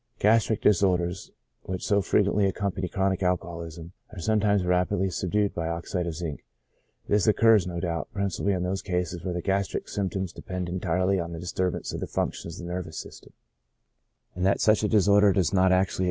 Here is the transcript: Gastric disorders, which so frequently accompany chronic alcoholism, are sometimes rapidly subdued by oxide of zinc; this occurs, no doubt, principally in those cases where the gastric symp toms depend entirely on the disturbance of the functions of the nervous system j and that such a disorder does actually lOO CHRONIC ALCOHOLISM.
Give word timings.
Gastric 0.17 0.61
disorders, 0.63 1.29
which 1.65 1.85
so 1.85 2.01
frequently 2.01 2.47
accompany 2.47 2.87
chronic 2.87 3.21
alcoholism, 3.21 3.91
are 4.11 4.19
sometimes 4.19 4.65
rapidly 4.65 5.11
subdued 5.11 5.53
by 5.53 5.67
oxide 5.69 6.07
of 6.07 6.15
zinc; 6.15 6.43
this 7.07 7.27
occurs, 7.27 7.67
no 7.67 7.79
doubt, 7.79 8.07
principally 8.11 8.53
in 8.53 8.63
those 8.63 8.81
cases 8.81 9.23
where 9.23 9.35
the 9.35 9.43
gastric 9.43 9.87
symp 9.87 10.13
toms 10.13 10.33
depend 10.33 10.69
entirely 10.69 11.19
on 11.19 11.33
the 11.33 11.39
disturbance 11.39 11.93
of 11.93 11.99
the 11.99 12.07
functions 12.07 12.59
of 12.59 12.65
the 12.65 12.73
nervous 12.73 12.97
system 12.97 13.31
j 13.31 14.37
and 14.37 14.43
that 14.43 14.59
such 14.59 14.81
a 14.83 14.87
disorder 14.87 15.31
does 15.33 15.49
actually 15.49 15.57
lOO 15.61 15.67
CHRONIC 15.69 15.77
ALCOHOLISM. 15.79 15.99